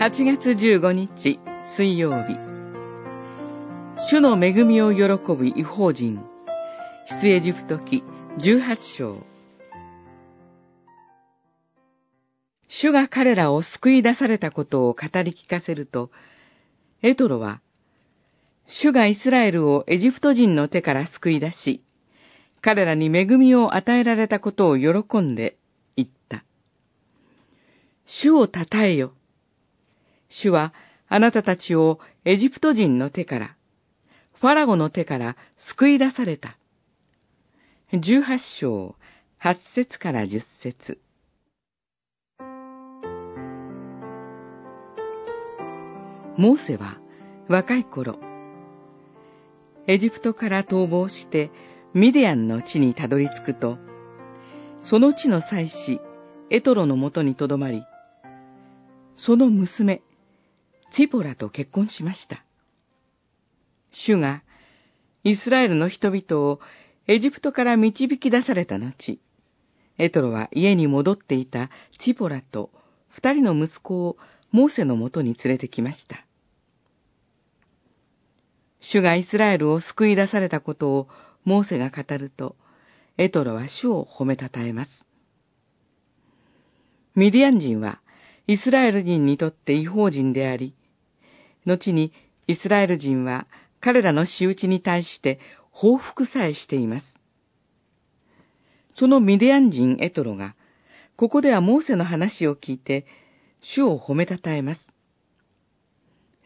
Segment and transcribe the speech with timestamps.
[0.00, 1.40] 8月15日
[1.76, 2.36] 水曜日
[4.08, 5.02] 主の恵みを喜
[5.34, 6.20] ぶ違法人
[7.20, 8.04] 出エジプト記
[8.38, 9.26] 18章
[12.68, 16.12] 主が彼らを救い出されたことを語り聞かせると、
[17.02, 17.60] エトロは、
[18.68, 21.82] 主がイスラエルをエジプト人の手から救い出し、
[22.60, 25.56] 彼らに恵みを与えられたことを喜んで
[25.96, 26.44] 言った。
[28.06, 29.12] 主を称えよ。
[30.28, 30.72] 主は
[31.08, 33.56] あなたたちをエジプト人の手から、
[34.40, 36.56] ファラゴの手から救い出された。
[37.92, 38.94] 十八章、
[39.38, 41.00] 八節から十節。
[46.36, 46.98] モーセは
[47.48, 48.20] 若い頃、
[49.88, 51.50] エジプトから逃亡して
[51.94, 53.78] ミディアンの地にたどり着くと、
[54.80, 56.00] その地の祭司、
[56.50, 57.82] エトロのもとにとどまり、
[59.16, 60.02] その娘、
[60.92, 62.44] チポラと結婚しました。
[63.92, 64.42] 主が
[65.24, 66.60] イスラエルの人々を
[67.06, 69.20] エジプトから導き出された後、
[69.98, 72.70] エトロは家に戻っていたチポラと
[73.08, 74.16] 二人の息子を
[74.52, 76.24] モーセのもとに連れてきました。
[78.80, 81.08] 主がイスラエルを救い出されたことを
[81.44, 82.56] モーセが語ると、
[83.16, 84.90] エトロは主を褒めたたえます。
[87.16, 88.00] ミディアン人は
[88.46, 90.74] イスラエル人にとって違法人であり、
[91.68, 92.12] 後に
[92.48, 93.46] イスラエル人は
[93.80, 95.38] 彼らの仕打ちに対して
[95.70, 97.06] 報復さえしています。
[98.96, 100.56] そのミディアン人エトロが、
[101.16, 103.06] ここではモーセの話を聞いて、
[103.60, 104.92] 主を褒めたたえます。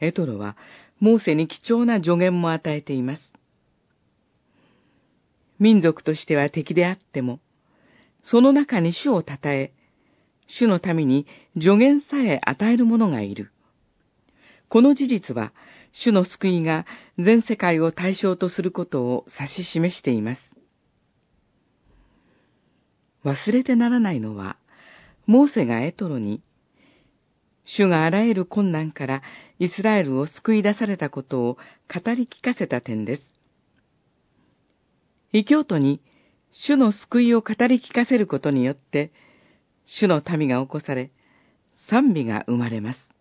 [0.01, 0.57] エトロは、
[1.01, 3.33] モーセに貴重な助言も与えています。
[5.59, 7.41] 民族としては敵であっても、
[8.23, 9.73] その中に主を称え、
[10.47, 13.52] 主のために助言さえ与える者がいる。
[14.73, 15.53] この事実は、
[15.93, 16.87] 主の救いが
[17.19, 20.41] 全世界を対象とすることを指し示しています。
[23.23, 24.57] 忘れてならないのは、
[25.27, 26.41] モーセがエトロに、
[27.67, 29.23] 主があらゆる困難から
[29.59, 31.59] イスラエルを救い出されたことを
[31.95, 33.23] 語り聞かせた点です。
[35.35, 36.01] 異教徒に
[36.51, 39.13] 主の救いを語り聞かせることによって、
[39.85, 41.11] 主の民が起こされ、
[41.91, 43.12] 賛美が生まれます。